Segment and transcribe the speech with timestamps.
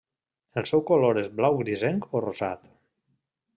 [0.61, 2.67] El seu color és blau grisenc o rosat.